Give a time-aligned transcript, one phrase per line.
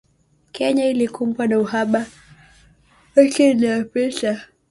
[0.51, 2.05] Kenya ilikumbwa na uhaba
[3.15, 4.41] wiki iliyopita